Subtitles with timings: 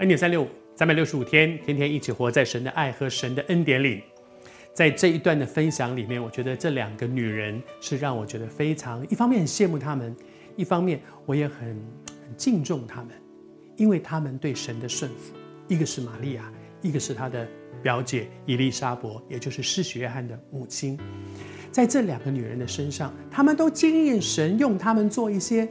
[0.00, 4.02] 恩典三六五，三百六十五天，天天一起活在神的爱和神的恩典里。
[4.72, 10.14] 在这一段的分享里面，我觉得这两个女人是让我觉得非常，一方面很羡慕她们，
[10.56, 13.10] 一方面我也很很敬重她们，
[13.76, 15.32] 因为她们对神的顺服。
[15.68, 16.52] 一个是玛利亚，
[16.82, 17.46] 一个是她的
[17.80, 20.98] 表姐伊丽莎伯，也就是施洗约翰的母亲。
[21.70, 25.68] 在这两个女人的身上，她们都经验神用她们做一些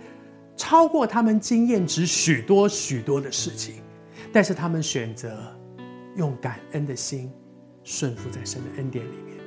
[0.56, 3.83] 超过她们经验值许多许多的事情。
[4.34, 5.38] 但是他们选择
[6.18, 7.32] 用感恩的心
[7.84, 9.38] 顺服在神的恩典里面。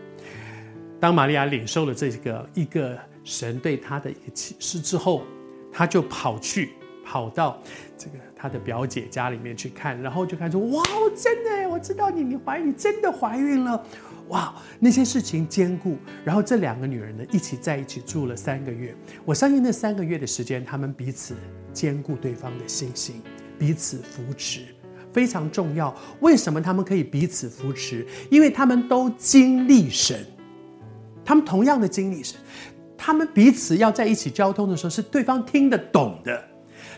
[0.98, 5.24] 当玛利亚领受了这个一个神对她的一个启示之后，
[5.72, 6.70] 她就跑去
[7.04, 7.60] 跑到
[7.98, 10.82] 这个她的表姐家里面去看，然后就看出哇，
[11.14, 13.84] 真的，我知道你你怀孕，你真的怀孕了，
[14.28, 15.98] 哇，那些事情坚固。
[16.24, 18.94] 然后这两个女人呢，一起在一起住了三个月。
[19.24, 21.34] 我相信那三个月的时间，他们彼此
[21.72, 23.20] 坚固对方的信心，
[23.58, 24.62] 彼此扶持。
[25.16, 25.96] 非常重要。
[26.20, 28.06] 为什么他们可以彼此扶持？
[28.30, 30.22] 因为他们都经历神，
[31.24, 32.38] 他们同样的经历神，
[32.98, 36.44] 他们彼此要在一起交通的时候，是对方听得懂的。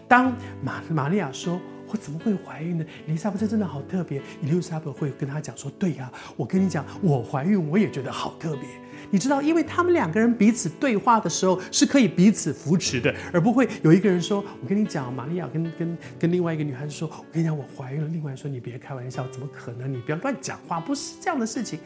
[0.09, 4.21] 当玛玛利亚说：“我怎么会怀孕呢？”以利沙伯这真的好特别。
[4.43, 8.63] 伊丽莎白会跟他讲说：“对呀，我跟你讲，我怀孕我也觉得好特别。”
[9.11, 19.93] 你知道，因为他们两个人彼此对话的时候是可以彼此扶持的，而不会有一个人说：“我跟你讲，玛利亚跟跟跟另外一个女孩子说，我跟你讲，我怀孕了。”另外说：“你别开玩笑，怎么可能？
[19.93, 21.79] 你不要乱讲话，不是这样的事情。”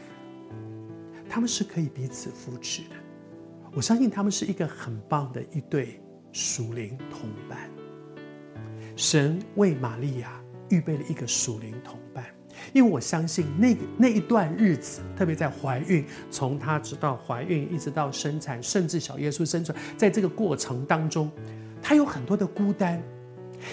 [1.29, 2.95] 他们是可以彼此扶持的。
[3.73, 5.99] 我相信他们是一个很棒的一对
[6.31, 7.57] 属灵同伴。
[8.95, 10.39] 神为玛利亚
[10.69, 12.25] 预备了一个属灵同伴。
[12.73, 21.31] 因为我相信那那一段日子，特别在怀孕，从她直到怀孕，一直到生产，甚至小耶稣生出来，在这个过程当中，
[21.81, 23.01] 她有很多的孤单，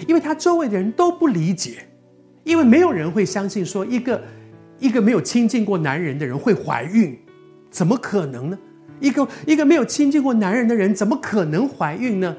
[0.07, 1.87] 因为她周围的人都不理解，
[2.43, 4.23] 因为没有人会相信说一个
[4.79, 7.17] 一个没有亲近过男人的人会怀孕，
[7.71, 8.57] 怎么可能呢？
[8.99, 12.37] 一个一个没有亲近过男人的人怎么可能怀孕呢？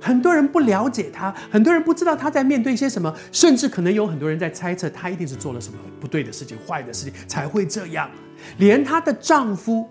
[0.00, 8.10] 很多人不了解她，很多人不知道她在面对一些什么，甚至可能有很多人在猜测她一定是做了什么不对的事情、坏的事情才会这样。
[8.58, 9.88] 连她的丈夫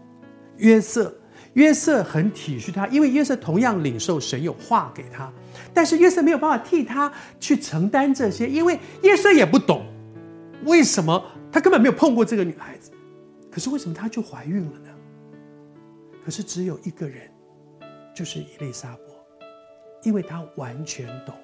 [0.57, 1.13] 约瑟，
[1.53, 5.31] 约瑟很体恤她，因为约瑟同样领受神有话给他，
[5.73, 9.85] 但是约瑟没有办法替她去承担这些，因为约瑟也不懂
[10.65, 12.91] 为什么他根本没有碰过这个女孩子，
[13.51, 14.89] 可是为什么她就怀孕了呢？
[16.25, 17.29] 可是只有一个人，
[18.13, 19.08] 就是伊丽莎白。
[20.03, 21.35] 因为他完全懂，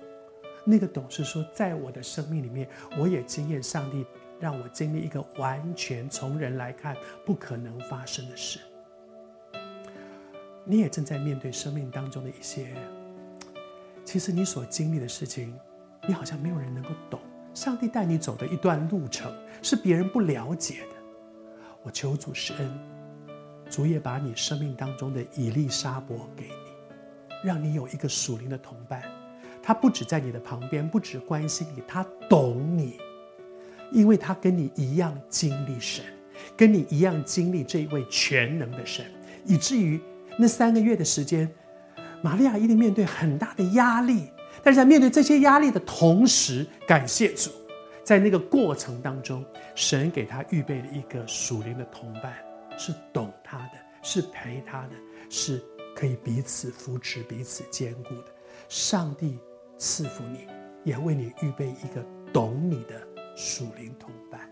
[0.64, 2.68] 那个懂是说，在我的生命里面，
[2.98, 4.06] 我也经验上帝
[4.40, 6.96] 让我经历一个完全从人来看
[7.26, 8.60] 不可能发生的事。
[10.64, 12.74] 你也正在面对生命当中的一些，
[14.04, 15.54] 其实你所经历的事情，
[16.08, 17.20] 你好像没有人能够懂。
[17.54, 20.96] 上帝带你走的一段路程是别人不了解的。
[21.84, 22.80] 我求主施恩，
[23.70, 26.65] 主也把你生命当中的以利沙伯给你。
[27.45, 29.03] 让你有一个属灵的同伴，
[29.61, 33.00] 他不止在你的旁边，不止关心你，他懂你，
[33.91, 36.03] 因为他跟你一样经历神，
[36.57, 39.06] 跟你一样经历这一位全能的神，
[39.45, 40.01] 以至于
[40.38, 41.50] 那三个月的时间，
[42.22, 44.29] 玛利亚一定面对很大的压力，
[44.63, 47.51] 但是在面对这些压力的同时，感谢主，
[48.03, 49.45] 在那个过程当中，
[49.75, 52.33] 神给他预备了一个属灵的同伴，
[52.77, 54.95] 是懂他的，是陪他的，
[55.29, 55.63] 是。
[55.95, 58.25] 可以彼此扶持、彼此兼顾的，
[58.67, 59.39] 上帝
[59.78, 60.45] 赐福你，
[60.83, 63.01] 也为你预备一个懂你的
[63.35, 64.47] 属灵同伴。